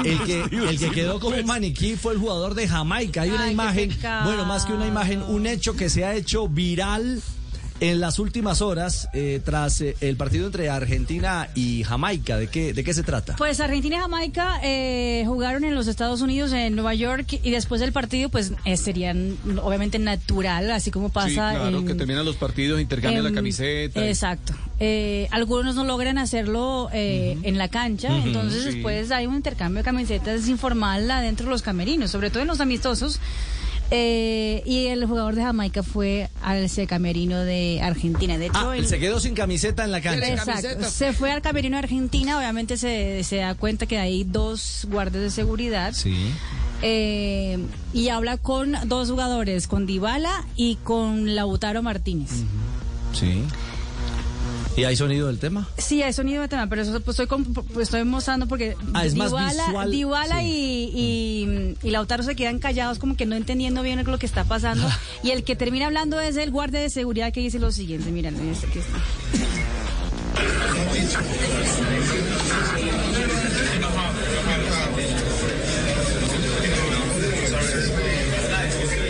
[0.04, 3.22] El que, el que quedó como un maniquí fue el jugador de Jamaica.
[3.22, 6.48] Hay una Ay, imagen, bueno, más que una imagen, un hecho que se ha hecho
[6.48, 7.22] viral
[7.80, 12.36] en las últimas horas eh, tras eh, el partido entre Argentina y Jamaica.
[12.36, 13.36] ¿De qué, de qué se trata?
[13.36, 17.80] Pues Argentina y Jamaica eh, jugaron en los Estados Unidos, en Nueva York, y después
[17.80, 22.24] del partido, pues eh, serían obviamente natural, así como pasa Sí, claro, en- que terminan
[22.24, 24.06] los partidos, intercambian la camiseta.
[24.06, 24.52] Exacto.
[24.82, 28.70] Eh, algunos no logran hacerlo eh, en la cancha, entonces sí.
[28.72, 32.60] después hay un intercambio de camisetas informal adentro de los camerinos, sobre todo en los
[32.60, 33.20] amistosos.
[33.92, 38.38] Eh, y el jugador de Jamaica fue al camerino de Argentina.
[38.38, 40.28] De hecho, Ah, el- él se quedó sin camiseta en la cancha.
[40.28, 40.88] Exacto.
[40.88, 45.22] Se fue al camerino de Argentina, obviamente se, se da cuenta que hay dos guardias
[45.24, 45.92] de seguridad.
[45.92, 46.30] Sí.
[46.82, 47.58] eh,
[47.92, 52.30] y habla con dos jugadores, con Dybala y con Lautaro Martínez.
[53.12, 53.42] Sí.
[54.76, 55.68] ¿Y hay sonido del tema?
[55.78, 59.14] Sí, hay sonido de tema, pero eso pues, estoy, pues, estoy mostrando porque Ah, es
[59.14, 60.46] más visual, Dybala sí.
[60.94, 64.44] y, y, y Lautaro se quedan callados como que no entendiendo bien lo que está
[64.44, 64.88] pasando.
[65.22, 68.36] y el que termina hablando es el guardia de seguridad que dice lo siguiente, miren,
[68.48, 68.98] este aquí está.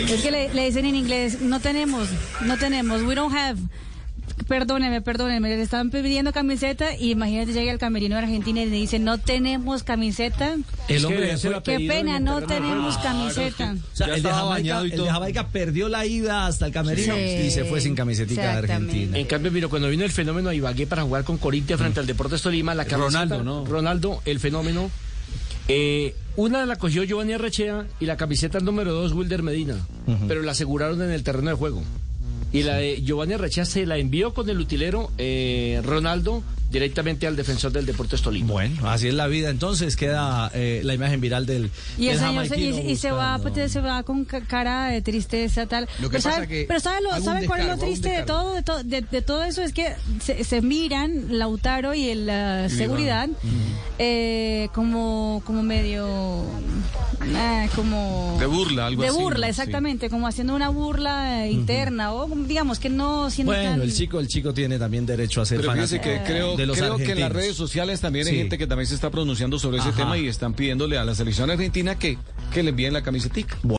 [0.09, 2.09] Es que le, le dicen en inglés, no tenemos,
[2.41, 3.57] no tenemos, we don't have.
[4.47, 8.75] Perdóneme, perdóneme, le están pidiendo camiseta y imagínate llega el camerino de Argentina y le
[8.75, 10.55] dice, no tenemos camiseta.
[10.87, 13.75] El hombre fue- Qué pena, no tenemos camiseta.
[13.93, 15.05] O sea, Ya el, de Jamaica, bañado y el todo.
[15.05, 18.47] de Jamaica perdió la ida hasta el camerino Sí, y se fue sin camisetica de.
[18.59, 19.17] Argentina.
[19.17, 22.07] En cambio, mira, cuando vino el fenómeno a Ibagué para jugar con Corinthians frente al
[22.07, 23.65] Deportes Tolima, la camiseta, Ronaldo, ¿no?
[23.65, 24.89] Ronaldo, el fenómeno.
[25.67, 29.75] eh, una la cogió Giovanni Arrechea y la camiseta número dos, Wilder Medina.
[30.27, 31.83] Pero la aseguraron en el terreno de juego.
[32.53, 37.35] Y la de Giovanni Arrechea se la envió con el utilero eh, Ronaldo directamente al
[37.35, 38.51] defensor del Deportes Tolima.
[38.51, 39.49] Bueno, así es la vida.
[39.49, 41.69] Entonces queda eh, la imagen viral del.
[41.97, 45.01] Y el del señor se, y, se va pues, se va con ca- cara de
[45.01, 45.87] tristeza tal.
[45.99, 48.23] Lo que pero pasa sabe, que pero sabe, lo, ¿sabe cuál es lo triste de
[48.23, 49.61] todo, de, to- de, de todo eso?
[49.61, 49.93] Es que
[50.23, 53.27] se, se miran Lautaro y el la seguridad
[53.99, 56.45] eh, como como medio
[57.35, 62.13] ah, como De burla, algo de así, burla, exactamente, como haciendo una burla eh, interna
[62.13, 65.45] o digamos que no siendo Bueno, tan el chico, el chico tiene también derecho a
[65.45, 68.39] ser fanático que creo, de los creo que en las redes sociales también hay Sí.
[68.39, 71.49] gente que también se está pronunciando sobre ese tema y están pidiéndole a la selección
[71.51, 72.17] argentina que,
[72.53, 73.57] que le envíen la camisetica.